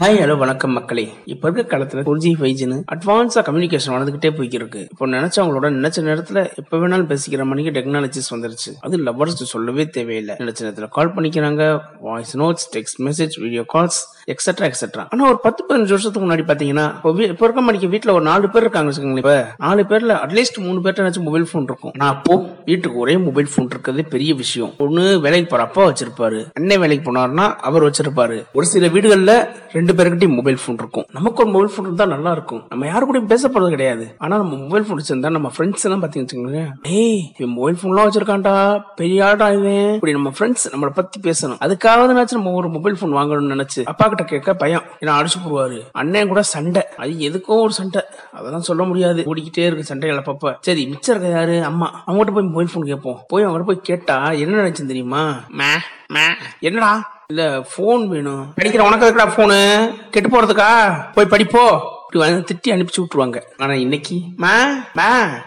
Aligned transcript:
Hi 0.00 0.16
hello 0.16 0.38
வணக்கம் 0.38 0.70
மக்களே. 0.70 1.12
இப்போ 1.24 1.50
இருக்க 1.50 1.78
காலத்துல 1.78 1.80
ஃபோர் 1.80 2.16
ஜி 2.16 2.36
ஃபைவ் 2.40 2.44
ஜின்னு 2.44 2.82
அட்வான்ஸா 2.94 3.42
கம்யூனிகேஷன் 3.42 3.92
வளர்ந்துகிட்டே 3.92 4.30
போய்க்கிருக்கு. 4.30 4.86
இப்போ 4.90 5.06
நினைச்சவங்களோட 5.06 5.68
நினைச்ச 5.72 5.96
நேரத்துல 5.96 6.54
எப்ப 6.56 6.76
வேணாலும் 6.76 7.16
பேசிக்கிற 7.16 7.44
மணிக்கு 7.44 7.80
டெக்னாலஜிஸ் 7.80 8.30
வந்துருச்சு. 8.30 8.72
அது 8.80 8.98
லவ்வர்ஸ் 8.98 9.28
சொல்லவே 9.28 9.86
தேவையில்லை. 9.86 10.34
நினைச்ச 10.38 10.62
நேரத்துல 10.62 10.88
கால் 10.88 11.14
பண்ணிக்கிறாங்க 11.14 11.80
voice 12.00 12.38
notes 12.38 12.66
text 12.72 13.02
message 13.02 13.40
video 13.40 13.64
calls 13.74 14.00
extra 14.26 14.72
extra 14.72 15.06
ஆனா 15.10 15.26
ஒரு 15.26 15.40
பத்து 15.40 15.64
பதினஞ்சு 15.68 15.88
வருஷத்துக்கு 15.88 16.28
முன்னாடி 16.28 16.40
பாத்தீங்கன்னா 16.40 16.94
இப்போ 16.94 17.10
வீ- 17.10 17.28
இப்போ 17.28 17.44
இருக்க 17.44 17.60
மணிக்கு 17.60 17.86
வீட்டுல 17.86 18.10
ஒரு 18.10 18.22
நாலு 18.22 18.50
பேர் 18.50 18.60
இருக்காங்க 18.60 18.90
வச்சுக்கோங்களேன். 18.90 19.16
இப்ப 19.16 19.54
நாலு 19.58 19.82
பேர்ல 19.82 20.18
அட்லீஸ்ட் 20.18 20.58
மூணு 20.58 20.80
பேர்ட்ட 20.80 21.20
மொபைல் 21.20 21.48
ஃபோன் 21.52 21.62
இருக்கும். 21.62 21.92
நான் 21.94 22.08
அப்போ 22.08 22.56
வீட்டுக்கு 22.64 22.98
ஒரே 22.98 23.16
மொபைல் 23.16 23.48
ஃபோன் 23.56 23.64
இருக்கிறது 23.64 24.04
பெரிய 24.04 24.34
விஷயம். 24.34 24.74
ஒண்ணு 24.78 25.20
வேலைக்கு 25.20 25.50
போற 25.50 25.62
அப்பா 25.62 25.86
வச்சிருப்பாரு. 25.86 26.50
அண்ணன் 26.54 26.80
வேலைக்கு 26.80 27.12
போனாருன்னா 27.12 27.54
அவர் 27.54 27.82
வச்சிருப்பாரு. 27.82 28.44
ஒரு 28.52 28.66
சில 28.66 28.86
வீடுகள்ல 28.86 29.48
ரெண்டு 29.84 30.02
பேருக்கிட்டையும் 30.02 30.34
மொபைல் 30.34 30.58
ஃபோன் 30.66 30.72
இருக்கும். 30.72 31.06
நமக்கு 31.12 31.42
ஒரு 31.42 31.52
மொபைல் 31.52 31.70
ஃபோன் 31.74 31.80
இருந்தா 31.80 32.06
நல்லா 32.06 32.32
இருக்கும். 32.32 32.66
நம்ம 32.68 32.86
யாரு 32.86 33.04
கூடயும் 33.06 33.26
பேச 33.26 33.48
போறது 33.48 33.68
கிடையாது. 33.68 34.14
ஆனா 34.18 34.36
நம்ம 34.36 34.56
மொபைல் 34.56 34.82
ஃபோன் 34.82 34.98
வச்சிருந்தா 35.00 35.30
நம்ம 35.30 35.52
ஃப்ரெண்ட்ஸ் 35.56 35.82
எல்லாம் 35.82 36.02
பாத்தீங்கன்னு 36.02 36.28
வச்சுக்கோங்களேன் 36.32 36.70
ஏய் 36.82 37.32
இவன் 37.38 37.54
மொபைல் 37.54 37.76
ஃபோன்லாம் 37.82 38.08
வச்சிருக்கான்டா 38.08 38.82
பெரிய 38.96 39.26
ஆடா 39.26 39.50
இவன். 39.50 39.94
இப்படி 39.94 40.12
நம்ம 40.12 40.32
ஃப்ரெண்ட்ஸ் 40.38 40.64
நம்மளை 40.72 40.88
பத்தி 40.88 41.20
பேசணும். 41.20 41.58
அதுக்காகனாச்சும் 41.66 42.38
நம்ம 42.38 42.52
ஒரு 42.52 42.68
மொபைல் 42.68 42.96
ஃபோன் 43.00 43.14
வாங்கணும்னு 43.18 43.64
நினைச்சு 43.64 43.82
அப்பா 43.84 44.08
கிட்ட 44.08 44.24
கேட்க 44.24 44.54
பயம். 44.54 44.82
ஏன்னா 45.00 45.14
அடிச்சு 45.18 45.38
போடுவாரு. 45.44 45.80
அண்ணன் 45.92 46.28
கூட 46.28 46.42
சண்டை. 46.42 46.82
அது 46.96 47.10
எதுக்கும் 47.10 47.62
ஒரு 47.62 47.72
சண்டை. 47.72 48.02
அதெல்லாம் 48.32 48.60
சொல்ல 48.60 48.82
முடியாது. 48.82 49.34
ஓடிக்கிட்டே 49.34 49.66
இருக்கு 49.66 49.84
சண்டைகள் 49.84 50.18
அப்பப்ப 50.18 50.56
சரி 50.60 50.86
மிச்சம் 50.86 51.16
இருக்க 51.16 51.38
யாரு? 51.38 51.64
அம்மா. 51.64 52.04
அவங்ககிட்ட 52.06 52.32
போய் 52.32 52.50
மொபைல் 52.52 52.68
ஃபோன் 52.74 52.86
கேட்போம். 52.86 53.20
போய் 53.28 53.46
அவங்ககிட்ட 53.46 53.62
போய் 53.62 53.80
கேட்டா 53.82 54.30
என்ன 54.30 54.62
நினைச்சு 54.62 54.86
தெரியுமா? 54.86 55.40
மே 55.48 55.64
மே 56.06 56.20
என்னடா? 56.60 57.13
இல்ல 57.26 57.66
போன் 57.76 58.08
வேணும். 58.08 58.52
படிக்கிற 58.60 58.78
உனக்கு 58.78 59.06
இருக்கா 59.06 59.26
போனு 59.26 59.90
கெட்டு 60.10 60.28
போறதுக்கா? 60.28 60.94
போய் 61.14 61.24
படிப்போ. 61.24 61.80
இப்படி 62.04 62.32
வந்து 62.32 62.44
திட்டி 62.54 62.68
அனுப்பிச்சு 62.68 63.02
விட்டுருவாங்க. 63.02 63.42
ஆனா 63.58 63.74
இன்னைக்கு 63.74 64.16
மே 64.36 64.48
மே 64.94 65.02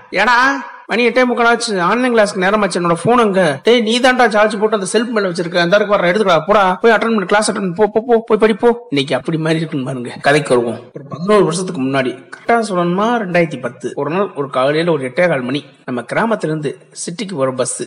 ஏடா? 0.09 0.66
மணி 0.86 1.08
எட்டே 1.08 1.23
முக்காலாச்சு 1.34 1.80
ஆன்லைன் 1.80 2.16
கிளாஸ்க்கு 2.16 2.38
நேரமாச்சு 2.38 2.73
என்னோட 2.73 2.95
போன் 3.03 3.17
அங்க. 3.17 3.59
டேய் 3.64 3.81
நீ 3.81 4.00
தான்டா 4.00 4.28
சார்ஜ் 4.28 4.59
போட்டு 4.59 4.80
அந்த 4.80 5.00
செல்ஃப் 5.00 5.08
மேல 5.08 5.28
வச்சிருக்க. 5.28 5.58
அந்த 5.58 5.75
இருக்கு 5.75 5.97
வர 5.97 6.11
எடுத்துக்கடா 6.11 6.44
போடா. 6.47 6.73
போய் 6.73 6.92
அட்டன் 6.92 7.00
பண்ணி 7.00 7.25
கிளாஸ் 7.25 7.52
அட்டன் 7.52 7.73
போ 7.75 7.88
போ, 7.88 8.03
போ 8.08 8.38
போய் 8.38 8.50
படிப்போ. 8.50 8.73
இன்னைக்கு 8.89 9.16
அப்படி 9.16 9.38
மாதிரி 9.38 9.59
இருக்குன்னு 9.59 9.86
பாருங்க. 9.86 10.17
கதைக்கு 10.22 10.56
வருவோம். 10.56 10.80
ஒரு 10.94 11.06
பதினோரு 11.09 11.44
வருஷத்துக்கு 11.44 11.81
முன்னாடி 11.81 12.30
கரெக்டா 12.38 12.64
சொல்லணுமா? 12.72 13.22
ரெண்டாயிரத்தி 13.23 13.62
பத்து. 13.62 13.91
ஒரு 13.95 14.09
நாள் 14.09 14.31
ஒரு 14.36 14.50
காலையில 14.50 14.91
ஒரு 14.91 15.08
எட்டே 15.08 15.28
கால் 15.28 15.41
மணி. 15.41 15.66
நம்ம 15.86 16.02
கிராமத்துல 16.02 16.45
இருந்து 16.45 16.78
சிட்டிக்கு 16.91 17.34
வர 17.34 17.52
பஸ் 17.52 17.86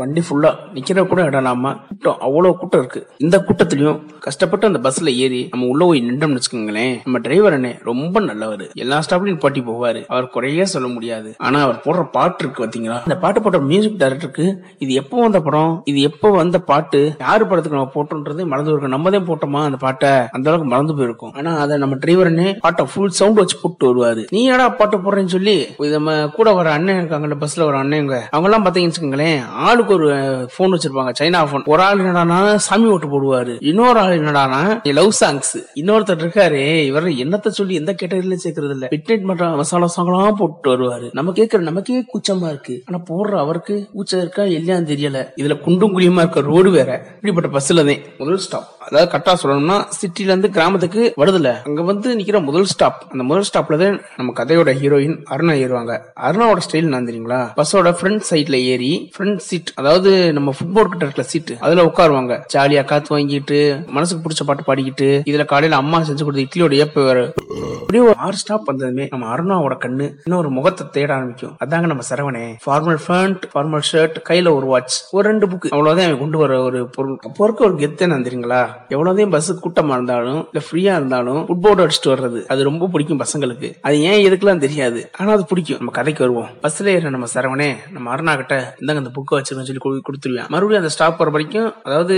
வண்டி 0.00 0.22
ஃபுல்லா 0.26 0.50
நிக்கிற 0.74 1.04
கூட 1.10 1.20
இடம் 1.28 1.42
இல்லாம 1.42 1.72
கூட்டம் 1.90 2.20
அவ்வளவு 2.26 2.58
கூட்டம் 2.60 2.80
இருக்கு. 2.82 3.00
இந்த 3.24 3.36
கூட்டத்திலயும் 3.46 3.98
கஷ்டப்பட்டு 4.26 4.68
அந்த 4.70 4.80
பஸ்ல 4.86 5.12
ஏறி 5.24 5.40
நம்ம 5.52 5.66
உள்ள 5.72 5.82
போய் 5.88 6.04
நின்றோம்னு 6.08 6.38
வச்சுக்கோங்களேன் 6.38 6.94
நம்ம 7.04 7.18
டிரைவர் 7.24 7.56
அண்ணே 7.56 7.72
ரொம்ப 7.88 8.20
நல்லவர். 8.28 8.64
எல்லா 8.84 8.98
ஸ்டாப்லயும் 9.06 9.40
பாட்டி 9.44 9.60
போவாரு. 9.68 10.00
அவர் 10.12 10.28
குறையே 10.34 10.64
சொல்ல 10.74 10.88
முடியாது. 10.96 11.30
ஆனா 11.46 11.58
அவர் 11.66 11.82
போடுற 11.86 12.04
பாட்டு 12.16 12.42
இருக்கு 12.44 12.62
பாத்தீங்களா? 12.64 12.98
அந்த 13.06 13.16
பாட்டு 13.24 13.40
போடுற 13.44 13.60
மியூசிக் 13.70 13.98
டைரக்டருக்கு 14.02 14.46
இது 14.84 14.92
எப்போ 15.02 15.16
வந்த 15.26 15.40
படம்? 15.46 15.72
இது 15.92 16.00
எப்போ 16.10 16.30
வந்த 16.40 16.60
பாட்டு? 16.70 17.00
யாரு 17.26 17.46
படத்துக்கு 17.50 17.78
நம்ம 17.78 17.92
போட்டோன்றது 17.96 18.44
மறந்து 18.52 18.72
இருக்கும் 18.72 18.94
நம்ம 18.96 19.10
தான் 19.16 19.28
போட்டோமா 19.30 19.62
அந்த 19.68 19.80
பாட்டை? 19.86 20.12
அந்த 20.36 20.46
அளவுக்கு 20.50 20.70
மறந்து 20.74 20.96
போயிருக்கும். 21.00 21.32
ஆனா 21.40 21.52
அதை 21.64 21.78
நம்ம 21.84 21.98
டிரைவர் 22.04 22.30
அண்ணே 22.32 22.48
பாட்டை 22.66 22.86
ஃபுல் 22.92 23.16
சவுண்ட் 23.20 23.40
வச்சு 23.42 23.58
போட்டு 23.62 23.88
வருவாரு. 23.90 24.24
நீ 24.36 24.42
ஏடா 24.54 24.68
பாட்டு 24.80 25.02
போடுறேன்னு 25.04 25.34
சொல்லி? 25.36 25.56
இது 25.84 25.92
நம்ம 25.98 26.16
கூட 26.38 26.48
வர 26.60 26.70
அண்ணன் 26.78 27.00
இருக்காங்கல்ல 27.00 27.38
பஸ்ல 27.44 27.64
வர 27.70 27.78
அண்ணன் 27.84 27.98
அவங்க 28.34 28.48
எல்லாம் 28.48 28.66
பாத்தீங்கன்னு 28.66 28.92
வச்சுக்கோங்களேன் 28.92 29.40
ஆளுக்கு 29.66 29.89
ஒரு 29.96 30.08
போன் 30.56 30.72
வச்சிருப்பாங்க. 30.74 31.12
சைனா 31.20 31.40
போன் 31.52 31.66
ஒரு 31.72 31.82
ஆள் 31.82 32.02
என்னடானா 32.04 32.38
சாமி 32.66 32.88
ஓட்டு 32.94 33.08
போடுவாரு. 33.12 33.54
இன்னொரு 33.70 34.00
ஆள் 34.00 34.16
என்னடானா 34.20 34.60
லவ் 34.98 35.12
சாங்ஸ் 35.20 35.52
இன்னொருத்தர் 35.80 36.22
இருக்காரு 36.24 36.62
இவர் 36.90 37.08
என்னத்த 37.24 37.54
சொல்லி 37.58 37.74
எந்த 37.80 37.92
கேட்டகரியில 38.00 38.38
சேர்க்கறது 38.44 38.74
இல்ல 38.76 38.88
பிட்நெட் 38.94 39.26
மற்றும் 39.30 39.56
மசாலா 39.60 39.88
சாங்லாம் 39.96 40.38
போட்டு 40.40 40.70
வருவாரு. 40.72 41.08
நம்ம 41.18 41.34
கேட்கற 41.36 41.60
நமக்கே 41.68 42.00
கூச்சமா 42.12 42.48
இருக்கு. 42.52 42.76
ஆனா 42.86 43.00
போடுற 43.10 43.38
அவருக்கு 43.44 43.76
கூச்சம் 43.94 44.20
இருக்கா 44.20 44.44
இல்லையான்னு 44.56 44.90
தெரியல. 44.92 45.20
இதுல 45.42 45.56
குண்டும் 45.66 45.94
குழியுமா 45.96 46.24
இருக்க 46.24 46.40
ரோடு 46.50 46.70
வேற. 46.70 46.90
இப்படிப்பட்ட 47.16 47.50
பஸ்ல 47.56 47.84
தான் 47.90 48.02
முதல் 48.18 48.42
ஸ்டாப் 48.46 48.68
அதாவது 48.86 49.08
கரெக்டா 49.12 49.32
சொல்லணும்னா 49.42 49.78
சிட்டில 49.98 50.30
இருந்து 50.32 50.50
கிராமத்துக்கு 50.56 51.02
வருதுல. 51.22 51.50
அங்க 51.68 51.82
வந்து 51.90 52.08
நிக்கிற 52.18 52.38
முதல் 52.48 52.68
ஸ்டாப் 52.72 53.00
அந்த 53.12 53.24
முதல் 53.30 53.48
ஸ்டாப்ல 53.48 53.78
தான் 53.82 53.98
நம்ம 54.16 54.32
கதையோட 54.38 54.70
ஹீரோயின் 54.82 55.16
அருணா 55.34 55.54
ஏறுவாங்க. 55.64 55.92
அருணாவோட 56.26 56.60
ஸ்டைல் 56.66 56.92
நான் 56.94 57.08
தெரியுங்களா? 57.08 57.40
பஸ்ஸோட 57.58 57.90
ஃப்ரண்ட் 57.98 58.24
சைட்ல 58.30 58.58
ஏறி 58.72 58.92
ஃப்ரண்ட் 59.14 59.42
சீட் 59.48 59.70
அதாவது 59.80 60.10
நம்ம 60.36 60.54
ஃபுட்போர்ட் 60.56 60.92
கிட்ட 60.92 61.04
இருக்கிற 61.06 61.26
சீட்டு 61.32 61.56
அதுல 61.66 61.84
உட்காருவாங்க. 61.90 62.34
ஜாலியா 62.54 62.84
காத்து 62.84 63.16
வாங்கிட்டு 63.16 63.58
மனசுக்கு 63.96 64.24
பிடிச்ச 64.24 64.44
பாட்டு 64.46 64.68
பாடிக்கிட்டு 64.68 65.08
இதுல 65.30 65.44
காலையில 65.44 65.80
அம்மா 65.82 66.00
செஞ்சு 66.00 66.24
கொடுத்த 66.24 66.46
இட்லியோட 66.46 66.74
ஏப்ப 66.84 67.04
வேற. 67.08 67.20
அப்படியே 67.80 68.02
ஒரு 68.04 68.14
ஆறு 68.26 68.36
ஸ்டாப் 68.40 68.68
வந்ததுமே 68.70 69.06
நம்ம 69.10 69.28
அருணாவோட 69.34 69.74
கண்ணு 69.84 70.06
இன்னொரு 70.24 70.48
முகத்தை 70.50 70.84
தேட 70.96 71.10
ஆரம்பிக்கும். 71.14 71.54
அதாங்க 71.64 71.86
நம்ம 71.92 72.04
சரவணே. 72.10 72.44
ஃபார்மல் 72.66 73.00
ஃபேண்ட் 73.06 73.44
ஃபார்மல் 73.52 73.86
ஷர்ட் 73.90 74.18
கையில 74.28 74.52
ஒரு 74.58 74.66
வாட்ச் 74.66 74.96
ஒரு 75.10 75.24
ரெண்டு 75.28 75.46
புக் 75.46 75.66
அவ்வளவுதான் 75.70 76.06
அவன் 76.06 76.22
கொண்டு 76.22 76.38
வர 76.38 76.60
ஒரு 76.62 76.80
பொருள். 76.96 77.16
அப்போ 77.28 77.44
இருக்க 77.44 77.64
ஒரு 77.64 77.76
கெத்து 77.82 78.06
என்ன 78.08 78.18
தெரியுங்களா? 78.28 78.62
எவ்வளவுதான் 78.88 79.34
பஸ் 79.36 79.50
கூட்டமா 79.64 79.96
இருந்தாலும் 79.98 80.40
இல்ல 80.52 80.62
ஃப்ரீயா 80.66 80.94
இருந்தாலும் 81.00 81.40
ஃபுட்போர்ட் 81.48 81.82
அடிச்சுட்டு 81.84 82.12
வர்றது 82.14 82.42
அது 82.46 82.68
ரொம்ப 82.70 82.86
பிடிக்கும் 82.86 83.22
பசங்களுக்கு. 83.24 83.70
அது 83.80 84.02
ஏன் 84.10 84.20
எதுக்குலாம் 84.28 84.64
தெரியாது? 84.66 85.02
ஆனா 85.18 85.32
அது 85.32 85.44
பிடிக்கும். 85.44 85.78
நம்ம 85.78 85.94
கதைக்கு 85.98 86.24
வருவோம். 86.26 86.48
பஸ்ல 86.62 86.94
ஏற 86.96 87.10
நம்ம 87.16 87.26
சரவணே 87.34 87.70
நம்ம 87.96 88.16
அருணா 88.16 88.34
கிட்ட 88.36 88.56
இந்தாங்க 88.80 89.02
அந்த 89.04 89.12
புக்கை 89.18 89.34
வச்சிருக்கோம் 89.36 89.68
சொல்லி 89.70 90.02
கொடுத்துருவேன். 90.08 90.48
மறுபடியும் 90.54 90.82
அந்த 90.82 90.92
ஸ்டாப் 90.94 91.18
வர 91.22 91.30
வரைக்கும் 91.36 91.68
அதாவது 91.82 92.16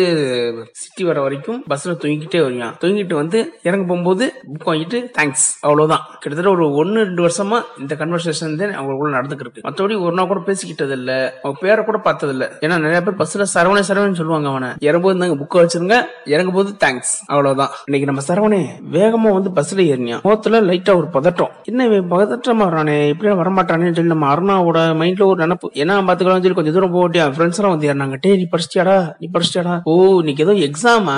சிட்டி 0.73 1.05
வர 1.05 1.21
வரைக்கும் 1.21 1.59
பஸ்ல 1.71 1.97
தூங்கிக்கிட்டே 2.03 2.43
வருவான். 2.43 2.75
தூங்கிட்டு 2.81 3.15
வந்து 3.15 3.39
இறங்க 3.63 3.85
போகும்போது 3.87 4.25
புக் 4.53 4.69
வாங்கிட்டு 4.71 4.99
தேங்க்ஸ் 5.19 5.47
அவ்வளவுதான். 5.61 6.05
கிட்டத்தட்ட 6.21 6.51
ஒரு 6.51 6.75
ஒன்னு 6.75 7.05
ரெண்டு 7.05 7.23
வருஷமா 7.27 7.61
இந்த 7.79 7.95
கன்வர்சேஷன் 7.95 8.57
தான் 8.61 8.77
அவங்களுக்குள்ள 8.79 9.13
நடந்துக்கிருக்கு 9.19 9.65
மற்றபடி 9.69 10.01
ஒரு 10.01 10.15
நாள் 10.15 10.27
கூட 10.27 10.41
பேசிக்கிட்டது 10.47 10.91
இல்ல 10.91 11.13
அவங்க 11.43 11.61
பேரை 11.61 11.85
கூட 11.85 11.99
பார்த்தது 11.99 12.33
இல்ல 12.33 12.45
ஏன்னா 12.61 12.79
நிறைய 12.81 13.01
பேர் 13.03 13.21
பஸ்ல 13.23 13.47
சரவணே 13.55 13.83
சரவணன் 13.89 14.19
சொல்லுவாங்க 14.21 14.49
அவனை. 14.49 14.69
இறங்கும்போது 14.81 15.17
இந்தாங்க 15.17 15.37
புக்கை 15.43 15.61
வச்சிருங்க. 15.63 15.97
இறங்கும் 16.25 16.55
போது 16.55 16.71
தேங்க்ஸ் 16.85 17.13
அவ்வளவுதான். 17.27 17.73
இன்னைக்கு 17.85 18.09
நம்ம 18.11 18.23
சரவணே 18.29 18.61
வேகமா 18.97 19.33
வந்து 19.39 19.51
பஸ்ல 19.59 19.81
ஏறினான். 19.93 20.23
முகத்துல 20.23 20.61
லைட்டா 20.61 20.95
ஒரு 20.97 21.09
பதட்டம். 21.13 21.51
என்ன 21.63 21.87
இவன் 21.87 22.11
பதட்டமா 22.11 22.65
வரானே 22.69 23.09
இப்படியே 23.09 23.41
வரமாட்டானேன்னு 23.41 23.97
சொல்லி 23.99 24.15
நம்ம 24.15 24.29
அருணாவோட 24.35 24.79
மைண்ட்ல 25.01 25.25
ஒரு 25.25 25.47
நினப்பு. 25.47 25.69
ஏன்னா 25.83 25.95
பாத்துக்கலாம் 26.09 26.45
சொல்லி 26.45 26.59
கொஞ்சம் 26.59 26.75
தூரம் 26.75 26.95
போட்டியா 26.95 27.25
என் 27.33 27.39
ஃப்ரெண்ட்ஸ் 27.39 27.59
எல்லாம் 27.61 27.75
வந்து 27.75 27.89
ஏறினாங்க. 27.91 28.17
டே 28.21 28.31
நீ 28.37 28.47
படிச்சியாடா 28.53 29.13
நீ 29.19 29.27
படிச்சியாடா 29.35 29.81
ஓ 29.83 30.19
இன்னைக்கு 30.19 30.45
ஏதோ 30.47 30.55
எக்ஸாமா 30.67 31.17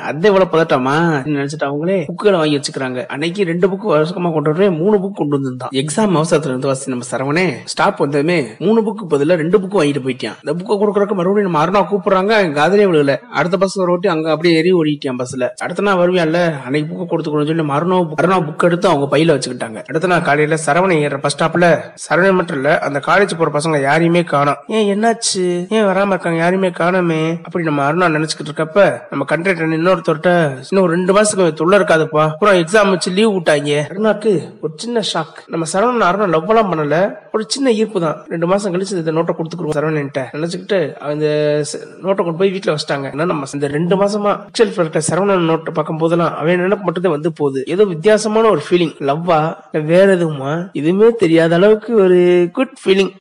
அதே 0.00 0.28
இவ்வளவு 0.28 0.50
பதட்டமா? 0.52 0.96
நினைச்சிட்டு 1.36 1.66
அவங்களே 1.68 1.96
புக்குகளை 2.10 2.36
வாங்கி 2.40 2.56
வச்சுக்கிறாங்க. 2.56 3.06
அன்னைக்கு 3.06 3.44
ரெண்டு 3.44 3.68
புக்கு 3.68 3.88
வருஷமா 3.94 4.32
கொண்டு 4.32 4.50
வரவே 4.50 4.68
மூணு 4.70 4.96
புக் 4.96 5.18
கொண்டு 5.20 5.34
வந்திருந்தான். 5.36 5.72
எக்ஸாம் 5.72 6.16
அவசரத்துல 6.20 6.52
இருந்து 6.52 6.66
வாசி 6.66 6.92
நம்ம 6.92 7.06
சரவணே 7.10 7.52
ஸ்டாப் 7.64 8.02
வந்ததுமே 8.04 8.38
மூணு 8.58 8.80
புக்கு 8.86 9.12
பதில 9.14 9.34
ரெண்டு 9.34 9.58
புக்கு 9.58 9.78
வாங்கிட்டு 9.80 10.04
போயிட்டான். 10.06 10.36
இந்த 10.42 10.54
புக்கை 10.58 10.76
கொடுக்கறக்கு 10.82 11.16
மறுபடியும் 11.20 11.50
நம்ம 11.50 11.62
அருணா 11.64 11.82
கூப்பிடுறாங்க. 11.90 12.32
எங்க 12.44 12.60
காதலே 12.60 12.84
விழுகல. 12.84 13.16
அடுத்த 13.30 13.56
பஸ் 13.56 13.80
ஓட்டி 13.80 14.08
அங்க 14.08 14.30
அப்படியே 14.30 14.56
ஏறி 14.56 14.72
ஓடிட்டான் 14.72 15.20
பஸ்ல 15.22 15.48
அடுத்த 15.58 15.82
நாள் 15.82 16.00
வருவியான்ல? 16.02 16.62
அன்னைக்கு 16.64 16.88
புக்கு 16.92 17.08
கொடுத்துக்கணும் 17.12 17.50
சொல்லி 17.50 17.62
நம்ம 17.62 17.78
அருணா 17.78 18.38
புக் 18.48 18.66
எடுத்து 18.70 18.88
அவங்க 18.88 19.16
பையில 19.16 19.36
வச்சுக்கிட்டாங்க. 19.36 19.82
அடுத்த 19.88 20.06
நாள் 20.06 20.22
காலையில 20.22 20.58
சரவணை 20.66 20.98
ஏற 21.08 21.18
பஸ் 21.18 21.36
ஸ்டாப்ல 21.36 21.78
சரவணன் 22.06 22.38
மட்டும் 22.40 22.56
இல்ல 22.56 22.78
அந்த 22.78 22.98
காலேஜ் 23.06 23.38
போற 23.38 23.50
பசங்க 23.58 23.82
யாரையுமே 23.82 24.22
காணோம். 24.22 24.62
ஏன் 24.66 24.88
என்னாச்சு? 24.94 25.44
ஏன் 25.58 25.84
வராம 25.84 26.06
இருக்காங்க? 26.06 26.38
யாருமே 26.38 26.68
காணாமே. 26.68 27.36
அப்படி 27.42 27.64
நம்ம 27.64 27.92
அருணா 27.92 28.10
நினைச்சுக்கிட்டு 28.10 28.56
இருக்கப்ப 28.56 29.00
நம்ம 29.10 29.24
கண்ட்ராக்டர் 29.28 29.64
இன்னொருத்தர்கிட்ட 29.66 30.58
இன்னும் 30.70 30.88
ரெண்டு 30.88 31.12
மாசத்துக்கு 31.12 31.52
தொல்லை 31.52 31.78
இருக்காதுப்பா. 31.78 32.28
அப்புறம் 32.28 32.54
எக்ஸாம் 32.54 32.88
வச்சு 32.88 33.10
லீவ் 33.10 33.30
விட்டாங்க. 33.30 33.80
அருணாக்கு 33.90 34.54
ஒரு 34.60 34.72
சின்ன 34.76 35.00
ஷாக் 35.14 35.34
நம்ம 35.46 35.66
சரவணன் 35.72 36.14
அருணா 36.14 36.28
லவ் 36.28 36.48
எல்லாம் 36.48 36.72
பண்ணல. 36.72 37.14
ஒரு 37.32 37.44
சின்ன 37.48 37.72
ஈர்ப்பு 37.72 38.00
தான். 38.00 38.24
ரெண்டு 38.28 38.46
மாசம் 38.46 38.74
கழிச்சு 38.74 38.92
இந்த 38.92 39.12
நோட்டை 39.12 39.14
கொடுத்துக்குருவோம் 39.14 39.74
சரவணன்ட்ட. 39.74 40.24
நினைச்சுக்கிட்டு 40.32 40.94
அந்த 40.94 41.26
ச- 41.72 42.04
நோட்டை 42.04 42.14
கொண்டு 42.14 42.34
போய் 42.34 42.52
வீட்டுல 42.52 42.70
வச்சிட்டாங்க. 42.70 43.06
ஏன்னா 43.10 43.24
நம்ம 43.24 43.46
இந்த 43.52 43.66
ரெண்டு 43.66 43.96
மாசமா 43.96 44.44
ஷெல்ஃப்ல 44.58 44.80
இருக்க 44.80 45.00
சரவணன் 45.10 45.48
நோட்டை 45.48 45.70
பார்க்கும் 45.72 45.96
போதெல்லாம் 45.96 46.36
அவன் 46.36 46.60
நினைப்பு 46.60 46.84
மட்டும்தான் 46.84 47.12
வந்து 47.12 47.32
போகுது. 47.32 47.64
ஏதோ 47.66 47.84
வித்தியாசமான 47.84 48.48
ஒரு 48.48 48.60
ஃபீலிங் 48.70 48.94
லவ்வா 49.00 49.56
வேற 49.84 50.14
எதுவுமா? 50.14 50.68
இதுவுமே 50.74 51.10
தெரியாத 51.10 51.54
அளவுக்கு 51.54 51.94
ஒரு 51.94 52.48
குட் 52.52 52.76
ஃபீலிங் 52.84 53.12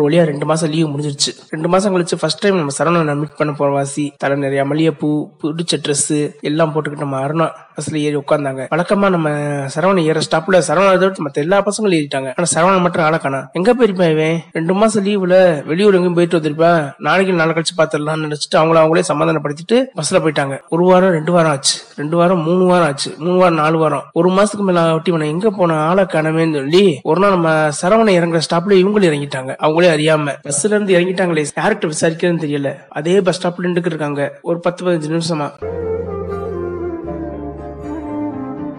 ஒரு 0.00 0.08
வழியா 0.08 0.22
ரெண்டு 0.24 0.46
மாசம் 0.46 0.70
லீவ் 0.70 0.90
முடிஞ்சிருச்சு. 0.92 1.30
ரெண்டு 1.48 1.68
மாசம் 1.68 1.94
கழிச்சு 1.94 2.16
ஃபர்ஸ்ட் 2.20 2.42
டைம் 2.42 2.56
நம்ம 2.56 2.72
சரவணனை 2.78 3.14
மீட் 3.22 3.36
பண்ண 3.36 3.52
போற 3.52 3.70
வாசி. 3.70 4.04
தலை 4.22 4.36
நிறைய 4.44 4.64
மல்லிகைப்பூ 4.64 5.08
பிடிச்ச 5.42 5.76
ட்ரெஸ் 5.84 6.30
எல்லாம் 6.50 6.72
போட்டுக்கிட்டு 6.74 7.04
நம்ம 7.04 7.18
அருணா 7.26 7.46
பஸ்ல 7.76 7.98
ஏறி 8.06 8.16
உட்காந்தாங்க 8.16 8.62
வழக்கமா 8.72 9.08
நம்ம 9.14 9.28
சரவணன் 9.74 10.06
ஏற 10.10 10.20
ஸ்டாப்ல 10.26 10.58
சரவணன் 10.68 10.98
தவிர்த்து 11.02 11.24
மத்த 11.26 11.42
எல்லா 11.44 11.58
பசங்களும் 11.66 11.98
ஏறிட்டாங்க. 11.98 12.30
ஆனா 12.36 12.46
சரவணன் 12.54 12.84
மட்டும் 12.86 13.04
ஆளக்கானா 13.06 13.40
எங்க 13.58 13.74
போயிருப்பேன் 13.74 14.12
இவன்? 14.14 14.38
ரெண்டு 14.52 14.74
மாசம் 14.80 15.04
லீவ்ல 15.06 15.36
வெளியூர் 15.70 15.96
எங்கேயும் 15.98 16.16
போயிட்டு 16.18 16.38
வந்திருப்பேன் 16.38 16.80
நாளைக்கு 17.06 17.38
நாளை 17.40 17.54
கழிச்சு 17.58 17.76
பாத்துடலாம்னு 17.80 18.26
நினைச்சிட்டு 18.26 18.58
அவங்கள 18.60 18.80
அவங்களே 18.82 19.04
சமாதானப்படுத்திட்டு 19.10 19.78
பஸ்ல 20.00 20.20
போயிட்டாங்க. 20.24 20.56
ஒரு 20.68 20.84
வாரம் 20.90 21.14
ரெண்டு 21.18 21.32
வாரம் 21.32 21.52
ஆச்சு. 21.52 21.76
ரெண்டு 22.00 22.16
வாரம் 22.16 22.42
மூணு 22.48 22.64
வாரம் 22.72 22.88
ஆச்சு. 22.88 23.12
மூணு 23.24 23.38
வாரம் 23.42 23.60
நாலு 23.62 23.78
வாரம். 23.78 24.04
ஒரு 24.12 24.30
மாசத்துக்கு 24.38 24.68
மேல 24.70 24.84
ஒட்டி 24.94 25.10
இவனை 25.14 25.28
எங்க 25.34 25.50
போன 25.50 25.78
ஆளை 25.88 26.04
காணமேன்னு 26.04 26.58
சொல்லி 26.60 26.84
ஒரு 27.02 27.20
நாள் 27.20 27.36
நம்ம 27.36 27.50
சரவணன் 27.80 28.18
இறங்குற 28.18 28.40
ஸ்டாப்ல 28.48 28.76
இவங்களும் 28.82 29.10
இறங்கிட்டாங்க. 29.10 29.50
அவங்களே 29.64 29.89
அறியாம 29.96 30.34
பஸ்ல 30.48 30.64
இருந்து 30.64 30.98
இறங்கிட்டாங்களே 30.98 31.44
யார்கிட்ட 31.56 31.90
விசாரிக்கிறதுன்னு 31.92 32.44
தெரியல. 32.46 32.74
அதே 32.88 33.20
பஸ் 33.20 33.46
ஸ்டாப்ல 33.46 33.60
நின்றுட்டு 33.62 33.86
இருக்காங்க. 33.86 34.38
ஒரு 34.42 34.60
பத்து 34.60 34.84
பதினஞ்சு 34.84 35.20
நிமிஷமா. 35.20 35.50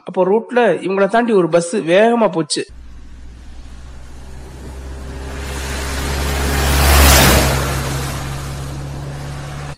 அப்போ 0.06 0.26
ரூட்ல 0.26 0.58
இவங்கள 0.58 1.08
தாண்டி 1.08 1.34
ஒரு 1.34 1.50
பஸ் 1.50 1.76
வேகமா 1.76 2.32
போச்சு. 2.32 2.66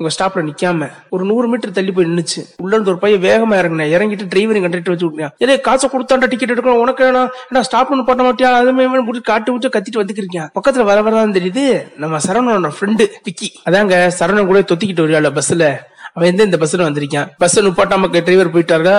உங்க 0.03 0.15
ஸ்டாப்ல 0.15 0.41
நிக்காம 0.47 0.87
ஒரு 1.15 1.23
நூறு 1.29 1.47
மீட்டர் 1.51 1.75
தள்ளி 1.77 1.91
போய் 1.97 2.05
நின்னுச்சு. 2.05 2.41
உள்ள 2.63 2.73
இருந்து 2.75 2.91
ஒரு 2.91 2.99
பையன் 3.03 3.23
வேகமா 3.25 3.55
இறங்கின 3.59 3.85
இறங்கிட்டு 3.95 4.25
டிரைவரிங் 4.33 4.65
கண்டக்டர் 4.65 4.93
வச்சு 4.93 5.07
விட்டான் 5.09 5.33
ஏதே 5.43 5.55
காசை 5.67 5.89
கொடுத்தாண்டா 5.93 6.27
டிக்கெட் 6.31 6.51
எடுக்கணும். 6.53 6.81
உனக்கு 6.83 7.03
வேணா. 7.05 7.21
என்ன 7.49 7.63
ஸ்டாப் 7.67 7.89
பண்ண 7.89 8.03
போட்ட 8.07 8.23
மாட்டியா 8.27 8.51
அதுமே 8.59 8.87
முடிச்சு 9.07 9.29
காட்டு 9.31 9.51
விட்டு 9.53 9.73
கத்திட்டு 9.77 10.01
வந்துக்கிறீங்க 10.01 10.41
பக்கத்துல 10.59 10.83
வர 10.89 11.01
வரதான் 11.07 11.35
தெரியுது 11.37 11.65
நம்ம 12.03 12.19
சரவணனோட 12.27 12.71
ஃப்ரெண்டு 12.79 13.07
விக்கி. 13.27 13.49
அதாங்க 13.69 13.95
சரவணன் 14.19 14.51
கூட 14.51 14.61
தொத்திக்கிட்டு 14.73 15.05
வருவாள் 15.05 15.37
பஸ்ல 15.39 15.65
அவன் 16.15 16.29
எந்த 16.29 16.43
இந்த 16.43 16.57
பஸ்ல 16.57 16.85
வந்திருக்கான்? 16.87 17.29
Bus 17.37 17.59
நுப்பாட்டாம 17.59 18.09
driver 18.11 18.53
போயிட்டாருடா. 18.53 18.97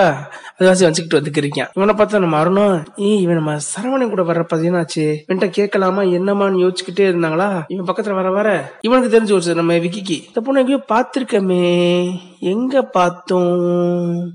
அதுவாசி 0.59 0.83
வச்சுக்கிட்டு 0.83 1.17
வந்துக்கிறீங்க 1.19 1.61
இவனை 1.73 1.95
பார்த்தா 1.95 2.19
நம்ம 2.19 2.43
அருணும் 2.43 2.83
ஏய் 2.95 3.21
இவன் 3.21 3.35
நம்ம 3.35 3.57
சரவணன் 3.71 4.09
கூட 4.09 4.21
வர்ற 4.21 4.43
பதினாச்சு 4.53 5.05
இவன்ட்ட 5.27 5.49
கேட்கலாமா 5.49 6.01
என்னமான்னு 6.01 6.61
யோசிச்சுக்கிட்டே 6.63 7.05
இருந்தாங்களா? 7.09 7.63
இவன் 7.67 7.87
பக்கத்துல 7.87 8.13
வர 8.13 8.31
வர 8.31 8.49
இவனுக்கு 8.81 9.11
தெரிஞ்சு 9.15 9.33
ஒரு 9.33 9.55
நம்ம 9.55 9.73
விக்கிக்கு 9.73 10.17
இந்த 10.27 10.41
பொண்ணு 10.41 10.59
எங்கேயோ 10.59 10.79
பாத்திருக்கமே 10.87 11.63
எங்க 12.39 12.81
பார்த்தோம்? 12.81 14.29